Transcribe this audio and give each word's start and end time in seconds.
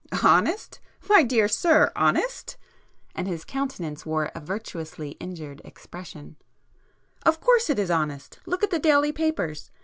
"Honest? 0.23 0.79
My 1.07 1.21
dear 1.21 1.47
sir! 1.47 1.91
Honest?" 1.95 2.57
And 3.13 3.27
his 3.27 3.45
countenance 3.45 4.03
wore 4.03 4.31
a 4.33 4.39
virtuously 4.39 5.11
injured 5.19 5.61
expression—"Of 5.63 7.39
course 7.39 7.69
it 7.69 7.77
is 7.77 7.91
honest! 7.91 8.39
Look 8.47 8.63
at 8.63 8.71
the 8.71 8.79
daily 8.79 9.11
papers! 9.11 9.69